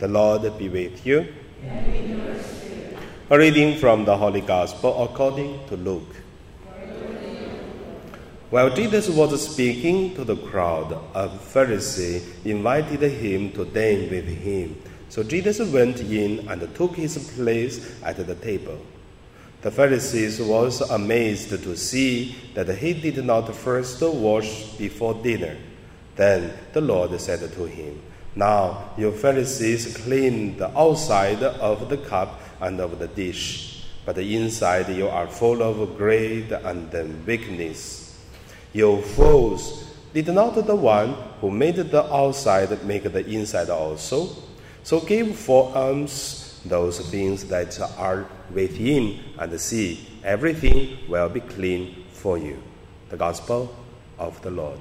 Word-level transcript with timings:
The 0.00 0.08
Lord 0.08 0.56
be 0.58 0.70
with 0.70 1.04
you. 1.04 1.26
A 3.28 3.38
reading 3.38 3.76
from 3.76 4.06
the 4.06 4.16
Holy 4.16 4.40
Gospel 4.40 5.04
according 5.04 5.66
to 5.68 5.76
Luke. 5.76 6.16
While 8.48 8.70
Jesus 8.70 9.10
was 9.10 9.46
speaking 9.46 10.14
to 10.14 10.24
the 10.24 10.36
crowd, 10.36 10.92
a 11.14 11.28
Pharisee 11.28 12.24
invited 12.46 13.02
him 13.12 13.52
to 13.52 13.66
dine 13.66 14.08
with 14.08 14.26
him. 14.26 14.80
So 15.10 15.22
Jesus 15.22 15.60
went 15.70 16.00
in 16.00 16.48
and 16.48 16.74
took 16.74 16.96
his 16.96 17.18
place 17.34 17.94
at 18.02 18.26
the 18.26 18.34
table. 18.36 18.78
The 19.60 19.70
Pharisees 19.70 20.40
was 20.40 20.80
amazed 20.80 21.50
to 21.50 21.76
see 21.76 22.36
that 22.54 22.74
he 22.78 22.94
did 22.94 23.22
not 23.22 23.54
first 23.54 24.00
wash 24.00 24.64
before 24.78 25.12
dinner. 25.22 25.58
Then 26.16 26.54
the 26.72 26.80
Lord 26.80 27.20
said 27.20 27.40
to 27.40 27.64
him, 27.66 28.00
Now 28.34 28.90
you 28.96 29.10
Pharisees 29.12 29.96
clean 29.96 30.56
the 30.56 30.76
outside 30.78 31.42
of 31.42 31.88
the 31.88 31.96
cup 31.96 32.40
and 32.60 32.80
of 32.80 32.98
the 32.98 33.08
dish, 33.08 33.84
but 34.04 34.16
the 34.16 34.36
inside 34.36 34.88
you 34.88 35.08
are 35.08 35.26
full 35.26 35.62
of 35.62 35.96
greed 35.96 36.52
and 36.52 37.26
wickedness. 37.26 38.18
You 38.72 39.02
fools, 39.02 39.84
did 40.14 40.28
not 40.28 40.54
the 40.66 40.76
one 40.76 41.14
who 41.40 41.50
made 41.50 41.76
the 41.76 42.04
outside 42.12 42.84
make 42.84 43.04
the 43.04 43.26
inside 43.26 43.68
also? 43.68 44.28
So 44.84 45.00
give 45.00 45.34
for 45.36 45.74
alms 45.74 46.60
those 46.64 47.00
things 47.10 47.44
that 47.46 47.80
are 47.98 48.26
within, 48.52 49.18
and 49.38 49.60
see, 49.60 50.06
everything 50.22 50.98
will 51.08 51.28
be 51.28 51.40
clean 51.40 52.04
for 52.12 52.38
you. 52.38 52.62
The 53.08 53.16
Gospel 53.16 53.74
of 54.18 54.40
the 54.42 54.50
Lord. 54.50 54.78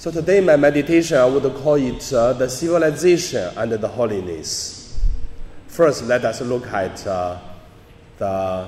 So 0.00 0.10
today, 0.10 0.40
my 0.40 0.56
meditation, 0.56 1.18
I 1.18 1.26
would 1.26 1.42
call 1.56 1.74
it 1.74 2.10
uh, 2.10 2.32
the 2.32 2.48
civilization 2.48 3.52
and 3.54 3.70
the 3.72 3.86
holiness. 3.86 4.98
First, 5.66 6.04
let 6.04 6.24
us 6.24 6.40
look 6.40 6.66
at 6.68 7.06
uh, 7.06 7.38
the 8.16 8.66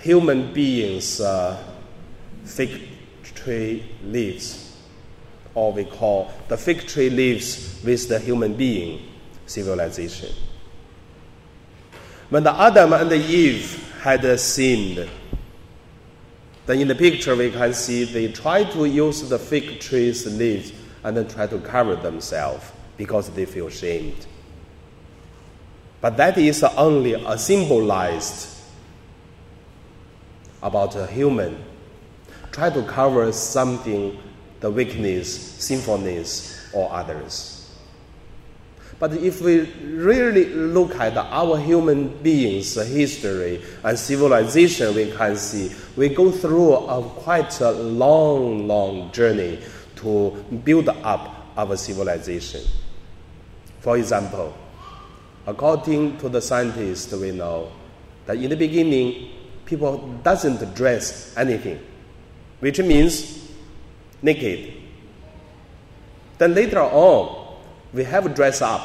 human 0.00 0.52
beings' 0.52 1.22
uh, 1.22 1.56
fig 2.44 2.82
tree 3.22 3.82
leaves, 4.04 4.76
or 5.54 5.72
we 5.72 5.86
call 5.86 6.30
the 6.48 6.58
fig 6.58 6.86
tree 6.86 7.08
leaves 7.08 7.80
with 7.82 8.06
the 8.10 8.18
human 8.18 8.52
being 8.52 9.10
civilization. 9.46 10.34
When 12.28 12.44
the 12.44 12.52
Adam 12.52 12.92
and 12.92 13.10
the 13.10 13.16
Eve 13.16 13.94
had 14.02 14.38
sinned, 14.38 15.08
then 16.66 16.80
in 16.80 16.88
the 16.88 16.94
picture 16.94 17.34
we 17.34 17.50
can 17.50 17.72
see 17.72 18.04
they 18.04 18.30
try 18.32 18.64
to 18.64 18.84
use 18.84 19.28
the 19.28 19.38
fig 19.38 19.80
tree's 19.80 20.26
leaves 20.26 20.72
and 21.04 21.16
then 21.16 21.28
try 21.28 21.46
to 21.46 21.58
cover 21.60 21.94
themselves 21.96 22.72
because 22.96 23.30
they 23.30 23.46
feel 23.46 23.68
shamed. 23.68 24.26
But 26.00 26.16
that 26.16 26.36
is 26.38 26.62
only 26.62 27.14
a 27.14 27.38
symbolized 27.38 28.56
about 30.62 30.96
a 30.96 31.06
human. 31.06 31.62
Try 32.52 32.70
to 32.70 32.82
cover 32.82 33.30
something, 33.32 34.18
the 34.60 34.70
weakness, 34.70 35.32
sinfulness, 35.62 36.70
or 36.72 36.92
others. 36.92 37.55
But 38.98 39.12
if 39.12 39.42
we 39.42 39.60
really 39.82 40.46
look 40.46 40.94
at 40.96 41.16
our 41.16 41.58
human 41.58 42.08
beings' 42.22 42.74
history 42.74 43.62
and 43.84 43.98
civilization, 43.98 44.94
we 44.94 45.12
can 45.12 45.36
see 45.36 45.70
we 45.96 46.08
go 46.08 46.30
through 46.30 46.74
a 46.74 47.02
quite 47.02 47.60
a 47.60 47.72
long, 47.72 48.66
long 48.66 49.12
journey 49.12 49.58
to 49.96 50.30
build 50.64 50.88
up 50.88 51.52
our 51.56 51.76
civilization. 51.76 52.62
For 53.80 53.98
example, 53.98 54.54
according 55.46 56.18
to 56.18 56.28
the 56.28 56.40
scientists 56.40 57.12
we 57.12 57.30
know 57.30 57.70
that 58.26 58.36
in 58.36 58.50
the 58.50 58.56
beginning 58.56 59.30
people 59.64 59.98
doesn't 60.22 60.74
dress 60.74 61.36
anything 61.36 61.78
which 62.60 62.80
means 62.80 63.48
naked 64.22 64.74
then 66.38 66.52
later 66.52 66.80
on 66.80 67.35
we 67.96 68.04
have 68.04 68.34
dress 68.34 68.60
up. 68.60 68.82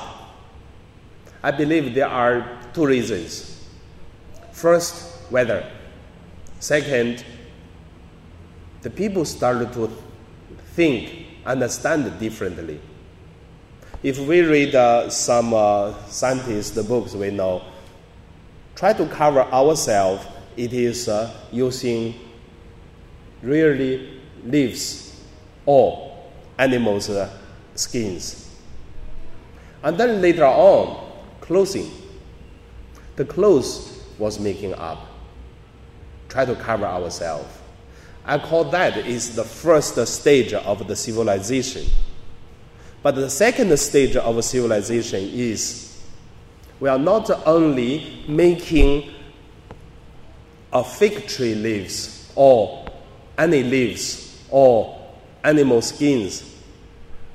I 1.43 1.51
believe 1.51 1.93
there 1.93 2.07
are 2.07 2.57
two 2.73 2.85
reasons. 2.85 3.67
First 4.53 5.29
weather. 5.29 5.69
Second 6.61 7.25
the 8.83 8.89
people 8.89 9.25
started 9.25 9.73
to 9.73 9.91
think 10.75 11.25
understand 11.45 12.19
differently. 12.19 12.79
If 14.01 14.17
we 14.17 14.41
read 14.41 14.73
uh, 14.75 15.09
some 15.09 15.53
uh, 15.53 15.93
scientist 16.07 16.75
books 16.87 17.13
we 17.13 17.31
know, 17.31 17.63
try 18.75 18.93
to 18.93 19.05
cover 19.07 19.41
ourselves, 19.41 20.25
it 20.55 20.71
is 20.71 21.09
uh, 21.09 21.31
using 21.51 22.15
really 23.43 24.21
leaves 24.45 25.21
or 25.65 26.17
animals' 26.57 27.09
uh, 27.09 27.29
skins. 27.75 28.50
And 29.83 29.97
then 29.97 30.21
later 30.21 30.45
on, 30.45 31.11
clothing. 31.41 31.91
The 33.15 33.25
clothes 33.25 34.03
was 34.17 34.39
making 34.39 34.73
up. 34.75 34.99
Try 36.29 36.45
to 36.45 36.55
cover 36.55 36.85
ourselves. 36.85 37.57
I 38.23 38.37
call 38.37 38.65
that 38.65 38.97
is 38.97 39.35
the 39.35 39.43
first 39.43 40.05
stage 40.07 40.53
of 40.53 40.87
the 40.87 40.95
civilization. 40.95 41.85
But 43.01 43.15
the 43.15 43.29
second 43.29 43.75
stage 43.79 44.15
of 44.15 44.43
civilization 44.45 45.27
is 45.33 45.99
we 46.79 46.87
are 46.87 46.99
not 46.99 47.29
only 47.47 48.23
making 48.27 49.11
a 50.71 50.83
fig 50.83 51.27
tree 51.27 51.55
leaves 51.55 52.31
or 52.35 52.85
any 53.37 53.63
leaves 53.63 54.39
or 54.49 54.99
animal 55.43 55.81
skins, 55.81 56.50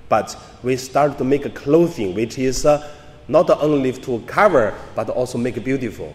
but 0.08 0.36
we 0.62 0.76
start 0.76 1.18
to 1.18 1.24
make 1.24 1.44
a 1.44 1.50
clothing 1.50 2.14
which 2.14 2.38
is 2.38 2.64
uh, 2.64 2.92
not 3.28 3.50
only 3.62 3.92
to 3.92 4.20
cover 4.26 4.74
but 4.94 5.08
also 5.10 5.38
make 5.38 5.62
beautiful. 5.64 6.14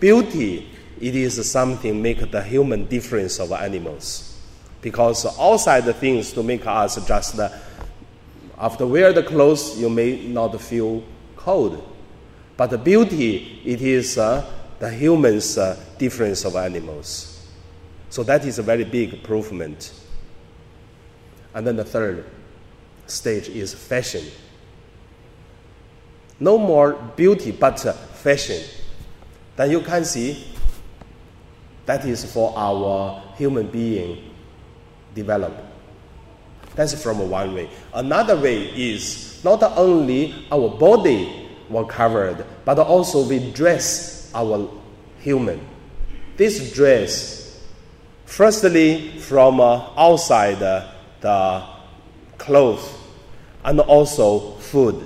Beauty, 0.00 0.68
it 1.00 1.14
is 1.14 1.50
something 1.50 2.00
make 2.00 2.30
the 2.30 2.42
human 2.42 2.86
difference 2.86 3.38
of 3.38 3.52
animals. 3.52 4.38
Because 4.82 5.26
outside 5.38 5.84
the 5.84 5.94
things 5.94 6.32
to 6.32 6.42
make 6.42 6.66
us 6.66 7.04
just 7.06 7.38
uh, 7.38 7.48
after 8.58 8.86
wear 8.86 9.12
the 9.12 9.22
clothes, 9.22 9.78
you 9.78 9.90
may 9.90 10.26
not 10.26 10.58
feel 10.60 11.02
cold. 11.36 11.82
But 12.56 12.68
the 12.70 12.78
beauty, 12.78 13.60
it 13.64 13.82
is 13.82 14.16
uh, 14.16 14.48
the 14.78 14.90
human's 14.90 15.58
uh, 15.58 15.78
difference 15.98 16.44
of 16.44 16.56
animals. 16.56 17.46
So 18.08 18.22
that 18.22 18.44
is 18.44 18.58
a 18.58 18.62
very 18.62 18.84
big 18.84 19.12
improvement. 19.12 19.92
And 21.54 21.66
then 21.66 21.76
the 21.76 21.84
third 21.84 22.24
stage 23.06 23.48
is 23.48 23.74
fashion. 23.74 24.24
No 26.38 26.58
more 26.58 26.92
beauty, 27.16 27.50
but 27.52 27.78
fashion. 28.14 28.62
Then 29.56 29.70
you 29.70 29.80
can 29.80 30.04
see 30.04 30.46
that 31.86 32.04
is 32.04 32.30
for 32.30 32.52
our 32.56 33.22
human 33.36 33.68
being 33.68 34.32
develop. 35.14 35.54
That's 36.74 37.00
from 37.02 37.30
one 37.30 37.54
way. 37.54 37.70
Another 37.94 38.36
way 38.36 38.64
is 38.64 39.40
not 39.42 39.62
only 39.62 40.46
our 40.52 40.68
body 40.68 41.48
were 41.70 41.86
covered, 41.86 42.44
but 42.64 42.78
also 42.78 43.26
we 43.26 43.50
dress 43.52 44.30
our 44.34 44.68
human. 45.20 45.60
This 46.36 46.72
dress, 46.74 47.62
firstly 48.26 49.18
from 49.18 49.60
uh, 49.60 49.88
outside 49.96 50.62
uh, 50.62 50.90
the 51.20 51.75
clothes 52.46 52.94
and 53.64 53.80
also 53.80 54.52
food. 54.56 55.04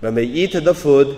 When 0.00 0.14
we 0.14 0.24
eat 0.24 0.52
the 0.52 0.74
food, 0.74 1.16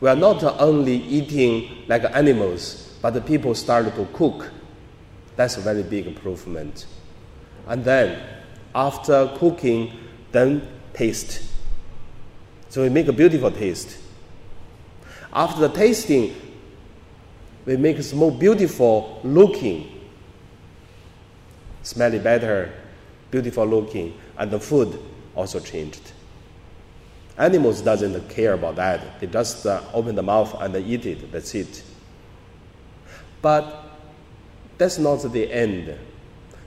we 0.00 0.08
are 0.08 0.16
not 0.16 0.42
only 0.60 0.96
eating 0.96 1.84
like 1.88 2.04
animals, 2.14 2.98
but 3.00 3.14
the 3.14 3.20
people 3.20 3.54
start 3.54 3.94
to 3.94 4.04
cook. 4.12 4.50
That's 5.36 5.56
a 5.56 5.60
very 5.60 5.82
big 5.82 6.06
improvement 6.06 6.86
and 7.66 7.84
then 7.84 8.20
after 8.74 9.30
cooking, 9.36 9.92
then 10.32 10.66
taste. 10.92 11.42
So 12.68 12.82
we 12.82 12.88
make 12.88 13.08
a 13.08 13.12
beautiful 13.12 13.50
taste. 13.50 13.98
After 15.32 15.60
the 15.60 15.68
tasting, 15.68 16.34
we 17.64 17.76
make 17.76 17.98
it 17.98 18.14
more 18.14 18.32
beautiful 18.32 19.20
looking, 19.24 19.90
smelly 21.82 22.18
better, 22.18 22.72
beautiful 23.34 23.66
looking, 23.66 24.16
and 24.38 24.48
the 24.48 24.60
food 24.60 24.96
also 25.34 25.58
changed. 25.58 26.12
Animals 27.36 27.80
doesn't 27.80 28.28
care 28.28 28.52
about 28.52 28.76
that. 28.76 29.18
They 29.18 29.26
just 29.26 29.66
uh, 29.66 29.82
open 29.92 30.14
the 30.14 30.22
mouth 30.22 30.54
and 30.60 30.76
eat 30.76 31.04
it. 31.04 31.32
That's 31.32 31.52
it. 31.56 31.82
But 33.42 33.64
That's 34.78 34.98
not 34.98 35.16
the 35.32 35.50
end. 35.52 35.96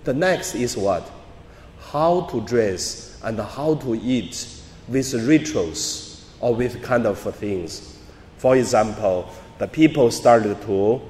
The 0.03 0.13
next 0.13 0.55
is 0.55 0.75
what? 0.77 1.09
How 1.79 2.21
to 2.31 2.41
dress 2.41 3.19
and 3.23 3.39
how 3.39 3.75
to 3.75 3.95
eat 3.95 4.47
with 4.87 5.13
rituals 5.13 6.29
or 6.39 6.55
with 6.55 6.81
kind 6.81 7.05
of 7.05 7.19
things. 7.35 7.97
For 8.37 8.55
example, 8.55 9.29
the 9.57 9.67
people 9.67 10.11
started 10.11 10.61
to 10.63 11.01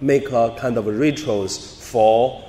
make 0.00 0.30
a 0.30 0.54
kind 0.58 0.76
of 0.78 0.86
rituals 0.86 1.82
for 1.90 2.42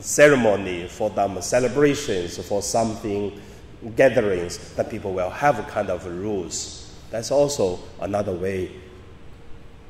ceremony, 0.00 0.88
for 0.88 1.10
them 1.10 1.40
celebrations, 1.40 2.38
for 2.46 2.62
something 2.62 3.40
gatherings 3.96 4.74
that 4.74 4.90
people 4.90 5.12
will 5.12 5.30
have 5.30 5.66
kind 5.68 5.90
of 5.90 6.04
rules. 6.06 6.94
That's 7.10 7.30
also 7.30 7.78
another 8.00 8.32
way 8.32 8.70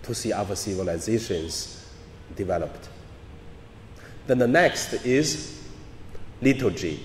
to 0.03 0.15
see 0.15 0.33
our 0.33 0.55
civilizations 0.55 1.87
developed. 2.37 2.89
Then 4.27 4.39
the 4.39 4.47
next 4.47 4.93
is 5.07 5.63
liturgy. 6.41 7.01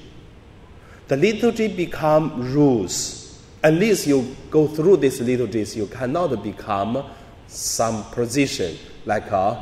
The 1.07 1.17
liturgy 1.17 1.67
become 1.67 2.53
rules. 2.53 3.41
Unless 3.63 4.07
you 4.07 4.35
go 4.51 4.67
through 4.67 4.97
these 4.97 5.21
liturgies, 5.21 5.75
you 5.75 5.88
cannot 5.88 6.44
become 6.44 7.03
some 7.47 8.03
position 8.11 8.77
like 9.05 9.31
uh, 9.31 9.57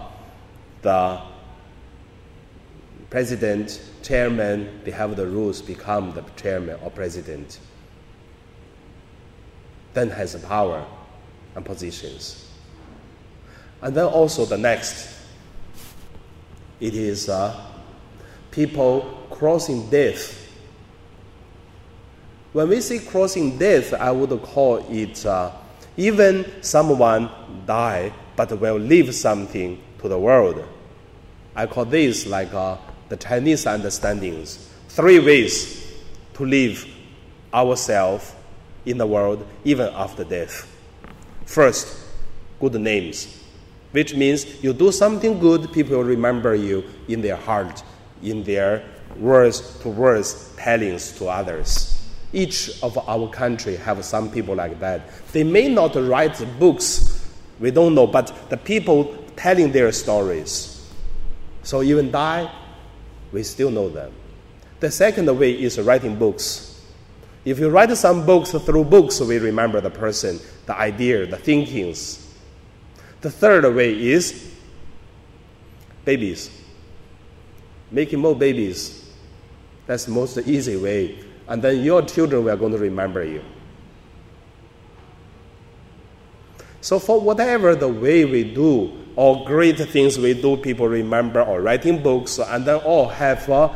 the 0.81 1.21
president, 3.11 3.81
chairman, 4.01 4.79
they 4.85 4.89
have 4.91 5.15
the 5.17 5.27
rules 5.27 5.61
become 5.61 6.13
the 6.13 6.23
chairman 6.41 6.79
or 6.81 6.89
president. 6.89 7.59
Then 9.93 10.09
has 10.09 10.31
the 10.31 10.39
power 10.39 10.83
and 11.53 11.65
positions. 11.65 12.49
And 13.81 13.93
then 13.93 14.05
also 14.05 14.45
the 14.45 14.57
next, 14.57 15.13
it 16.79 16.95
is 16.95 17.27
uh, 17.27 17.61
people 18.49 19.27
crossing 19.29 19.89
death. 19.89 20.37
When 22.53 22.69
we 22.69 22.79
say 22.79 22.99
crossing 22.99 23.57
death, 23.57 23.93
I 23.93 24.11
would 24.11 24.41
call 24.41 24.85
it 24.89 25.25
uh, 25.25 25.51
even 25.97 26.49
someone 26.63 27.29
die 27.65 28.13
but 28.37 28.57
will 28.57 28.77
leave 28.77 29.13
something 29.13 29.81
to 29.99 30.07
the 30.07 30.17
world. 30.17 30.63
I 31.53 31.65
call 31.65 31.83
this 31.83 32.25
like 32.25 32.53
uh, 32.53 32.77
the 33.11 33.17
Chinese 33.17 33.67
understandings. 33.67 34.69
Three 34.87 35.19
ways 35.19 35.93
to 36.33 36.45
live 36.45 36.87
ourselves 37.53 38.33
in 38.85 38.97
the 38.97 39.05
world 39.05 39.45
even 39.63 39.89
after 39.93 40.23
death. 40.23 40.67
First, 41.45 41.99
good 42.59 42.73
names 42.75 43.37
which 43.91 44.15
means 44.15 44.63
you 44.63 44.73
do 44.73 44.91
something 44.91 45.39
good, 45.39 45.71
people 45.71 45.97
will 45.97 46.05
remember 46.05 46.55
you 46.55 46.83
in 47.07 47.21
their 47.21 47.35
heart, 47.35 47.83
in 48.23 48.43
their 48.43 48.83
words 49.17 49.77
to 49.79 49.89
words 49.89 50.53
tellings 50.57 51.17
to 51.17 51.27
others. 51.27 52.09
Each 52.33 52.81
of 52.81 52.97
our 52.97 53.29
country 53.29 53.75
have 53.75 54.03
some 54.05 54.31
people 54.31 54.55
like 54.55 54.79
that. 54.79 55.01
They 55.33 55.43
may 55.43 55.67
not 55.67 55.95
write 55.95 56.41
books, 56.57 57.29
we 57.59 57.71
don't 57.71 57.93
know, 57.93 58.07
but 58.07 58.49
the 58.49 58.57
people 58.57 59.13
telling 59.35 59.71
their 59.71 59.91
stories. 59.91 60.89
So 61.63 61.83
even 61.83 62.11
die, 62.11 62.49
we 63.31 63.43
still 63.43 63.71
know 63.71 63.89
them. 63.89 64.11
The 64.79 64.91
second 64.91 65.27
way 65.37 65.51
is 65.51 65.79
writing 65.79 66.15
books. 66.17 66.81
If 67.45 67.59
you 67.59 67.69
write 67.69 67.95
some 67.97 68.25
books 68.25 68.51
through 68.51 68.83
books, 68.85 69.19
we 69.19 69.37
remember 69.39 69.81
the 69.81 69.89
person, 69.89 70.39
the 70.65 70.77
idea, 70.77 71.25
the 71.25 71.37
thinkings. 71.37 72.35
The 73.21 73.31
third 73.31 73.73
way 73.75 73.93
is 73.93 74.55
babies. 76.05 76.49
Making 77.89 78.19
more 78.19 78.35
babies. 78.35 79.11
That's 79.87 80.07
most 80.07 80.37
easy 80.39 80.77
way. 80.77 81.23
And 81.47 81.61
then 81.61 81.83
your 81.83 82.01
children 82.03 82.47
are 82.47 82.55
going 82.55 82.71
to 82.71 82.77
remember 82.77 83.23
you. 83.23 83.43
So, 86.79 86.97
for 86.97 87.19
whatever 87.19 87.75
the 87.75 87.87
way 87.87 88.25
we 88.25 88.43
do, 88.43 89.00
or 89.15 89.45
great 89.45 89.77
things 89.77 90.17
we 90.17 90.33
do, 90.33 90.57
people 90.57 90.87
remember, 90.87 91.41
or 91.41 91.61
writing 91.61 92.01
books, 92.01 92.39
and 92.39 92.65
then 92.65 92.75
all 92.81 93.07
have 93.07 93.49
uh, 93.49 93.69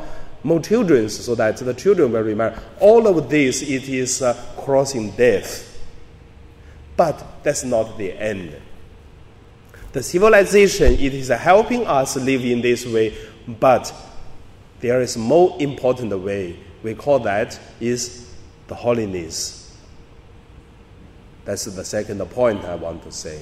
more 0.43 0.59
children 0.59 1.09
so 1.09 1.35
that 1.35 1.57
the 1.57 1.73
children 1.73 2.11
will 2.11 2.21
remember. 2.21 2.61
All 2.79 3.07
of 3.07 3.29
this, 3.29 3.61
it 3.61 3.89
is 3.89 4.21
uh, 4.21 4.33
crossing 4.57 5.11
death. 5.11 5.71
But 6.95 7.43
that's 7.43 7.63
not 7.63 7.97
the 7.97 8.13
end. 8.13 8.55
The 9.91 10.03
civilization, 10.03 10.93
it 10.93 11.13
is 11.13 11.29
helping 11.29 11.87
us 11.87 12.15
live 12.15 12.43
in 12.43 12.61
this 12.61 12.85
way, 12.85 13.15
but 13.47 13.93
there 14.79 15.01
is 15.01 15.17
more 15.17 15.55
important 15.59 16.17
way. 16.19 16.59
We 16.83 16.95
call 16.95 17.19
that 17.19 17.59
is 17.79 18.33
the 18.67 18.75
holiness. 18.75 19.77
That's 21.45 21.65
the 21.65 21.85
second 21.85 22.19
point 22.31 22.65
I 22.65 22.75
want 22.75 23.03
to 23.03 23.11
say. 23.11 23.41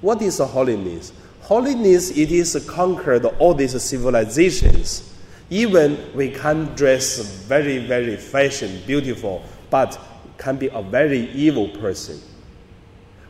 What 0.00 0.22
is 0.22 0.38
holiness? 0.38 1.12
Holiness, 1.42 2.10
it 2.10 2.30
is 2.30 2.64
conquered 2.68 3.24
all 3.24 3.54
these 3.54 3.80
civilizations. 3.82 5.14
Even 5.50 5.98
we 6.14 6.30
can 6.30 6.74
dress 6.74 7.18
very, 7.46 7.78
very 7.78 8.16
fashion, 8.16 8.80
beautiful, 8.86 9.42
but 9.70 9.98
can 10.36 10.56
be 10.56 10.68
a 10.68 10.82
very 10.82 11.30
evil 11.30 11.68
person. 11.68 12.20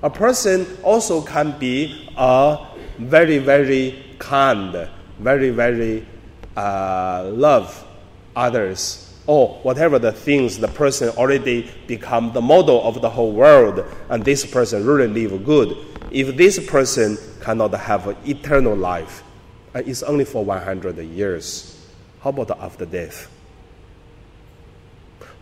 A 0.02 0.10
person 0.10 0.66
also 0.82 1.22
can 1.22 1.58
be 1.58 2.10
a 2.16 2.66
very, 2.98 3.38
very 3.38 4.04
kind, 4.18 4.88
very, 5.18 5.50
very 5.50 6.06
uh, 6.56 7.30
love 7.32 7.86
others, 8.36 9.07
or 9.28 9.58
whatever 9.62 9.98
the 9.98 10.10
things 10.10 10.56
the 10.56 10.66
person 10.68 11.10
already 11.10 11.70
become 11.86 12.32
the 12.32 12.40
model 12.40 12.82
of 12.82 13.02
the 13.02 13.10
whole 13.10 13.30
world, 13.30 13.84
and 14.08 14.24
this 14.24 14.46
person 14.46 14.84
really 14.86 15.06
live 15.06 15.44
good. 15.44 15.76
If 16.10 16.34
this 16.38 16.58
person 16.66 17.18
cannot 17.42 17.74
have 17.74 18.16
eternal 18.26 18.74
life, 18.74 19.22
uh, 19.74 19.82
it's 19.84 20.02
only 20.02 20.24
for 20.24 20.42
100 20.42 20.96
years. 20.98 21.78
How 22.22 22.30
about 22.30 22.58
after 22.58 22.86
death? 22.86 23.30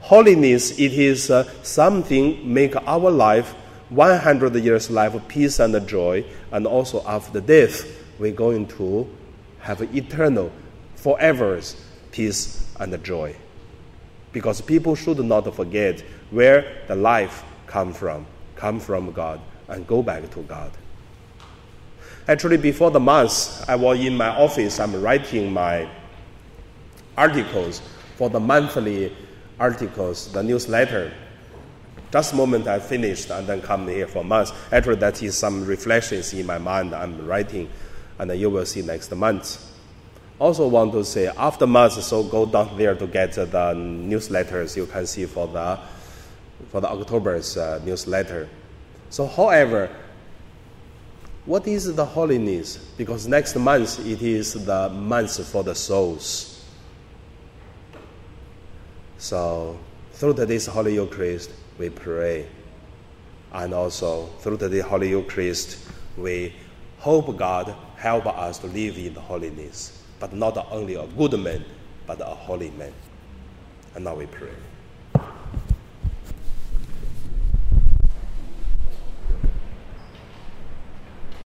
Holiness, 0.00 0.72
it 0.72 0.92
is 0.92 1.30
uh, 1.30 1.48
something 1.62 2.52
make 2.52 2.74
our 2.74 3.10
life 3.10 3.52
100 3.90 4.56
years 4.56 4.90
life 4.90 5.14
of 5.14 5.28
peace 5.28 5.60
and 5.60 5.86
joy, 5.86 6.24
and 6.50 6.66
also 6.66 7.06
after 7.06 7.40
death, 7.40 7.86
we're 8.18 8.32
going 8.32 8.66
to 8.66 9.08
have 9.60 9.80
eternal, 9.94 10.50
forever 10.96 11.60
peace 12.10 12.68
and 12.80 13.04
joy. 13.04 13.36
Because 14.36 14.60
people 14.60 14.94
should 14.94 15.18
not 15.24 15.54
forget 15.54 16.02
where 16.30 16.82
the 16.88 16.94
life 16.94 17.42
come 17.66 17.94
from, 17.94 18.26
come 18.54 18.78
from 18.78 19.10
God, 19.12 19.40
and 19.68 19.86
go 19.86 20.02
back 20.02 20.30
to 20.32 20.42
God. 20.42 20.70
Actually, 22.28 22.58
before 22.58 22.90
the 22.90 23.00
month, 23.00 23.64
I 23.66 23.76
was 23.76 23.98
in 23.98 24.14
my 24.14 24.28
office. 24.28 24.78
I'm 24.78 25.00
writing 25.00 25.50
my 25.50 25.88
articles 27.16 27.80
for 28.16 28.28
the 28.28 28.38
monthly 28.38 29.16
articles, 29.58 30.30
the 30.30 30.42
newsletter 30.42 31.14
just 32.12 32.34
moment 32.34 32.66
I 32.66 32.78
finished 32.78 33.30
and 33.30 33.46
then 33.46 33.62
come 33.62 33.88
here 33.88 34.06
for 34.06 34.22
months. 34.22 34.52
Actually, 34.70 34.96
that 34.96 35.22
is 35.22 35.34
some 35.38 35.64
reflections 35.64 36.34
in 36.34 36.44
my 36.44 36.58
mind 36.58 36.94
I'm 36.94 37.26
writing, 37.26 37.70
and 38.18 38.30
you 38.38 38.50
will 38.50 38.66
see 38.66 38.82
next 38.82 39.10
month. 39.14 39.72
Also, 40.38 40.68
want 40.68 40.92
to 40.92 41.04
say 41.04 41.28
after 41.28 41.66
month, 41.66 41.94
so 42.02 42.22
go 42.22 42.44
down 42.44 42.76
there 42.76 42.94
to 42.94 43.06
get 43.06 43.32
the 43.32 43.46
newsletters 43.46 44.76
you 44.76 44.86
can 44.86 45.06
see 45.06 45.24
for 45.24 45.46
the 45.48 45.78
for 46.70 46.80
the 46.80 46.88
October's 46.88 47.56
uh, 47.56 47.80
newsletter. 47.84 48.48
So, 49.10 49.26
however, 49.26 49.90
what 51.44 51.66
is 51.66 51.94
the 51.94 52.04
holiness? 52.04 52.76
Because 52.76 53.26
next 53.26 53.54
month 53.56 54.04
it 54.04 54.20
is 54.20 54.52
the 54.64 54.88
month 54.90 55.46
for 55.48 55.62
the 55.62 55.74
souls. 55.74 56.64
So, 59.18 59.78
through 60.12 60.34
today's 60.34 60.66
Holy 60.66 60.94
Eucharist, 60.94 61.50
we 61.78 61.88
pray. 61.88 62.46
And 63.52 63.72
also, 63.72 64.26
through 64.40 64.56
the 64.58 64.80
Holy 64.80 65.10
Eucharist, 65.10 65.78
we 66.16 66.52
hope 66.98 67.36
God 67.36 67.74
help 67.96 68.26
us 68.26 68.58
to 68.58 68.66
live 68.66 68.98
in 68.98 69.14
the 69.14 69.20
holiness, 69.20 70.02
but 70.18 70.32
not 70.32 70.56
only 70.70 70.94
a 70.94 71.06
good 71.06 71.38
man, 71.38 71.64
but 72.06 72.20
a 72.20 72.24
holy 72.24 72.70
man. 72.70 72.92
And 73.94 74.04
now 74.04 74.14
we 74.14 74.26
pray. 74.26 74.50